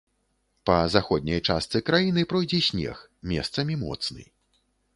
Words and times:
Па 0.69 0.77
заходняй 0.93 1.41
частцы 1.47 1.81
краіны 1.91 2.25
пройдзе 2.33 2.61
снег, 2.71 3.05
месцамі 3.35 3.73
моцны. 3.87 4.23